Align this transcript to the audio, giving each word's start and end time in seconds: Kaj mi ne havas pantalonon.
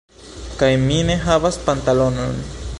Kaj 0.61 0.69
mi 0.85 0.97
ne 1.11 1.19
havas 1.27 1.61
pantalonon. 1.69 2.45